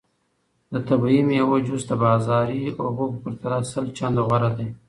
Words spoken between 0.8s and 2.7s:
طبیعي میوو جوس د بازاري